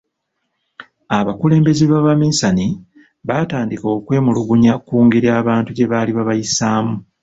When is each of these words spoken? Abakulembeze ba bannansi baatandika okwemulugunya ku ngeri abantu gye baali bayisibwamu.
Abakulembeze 1.19 1.83
ba 1.91 2.05
bannansi 2.05 2.67
baatandika 3.27 3.85
okwemulugunya 3.97 4.73
ku 4.85 4.95
ngeri 5.05 5.27
abantu 5.39 5.69
gye 5.73 5.89
baali 5.91 6.11
bayisibwamu. 6.17 6.95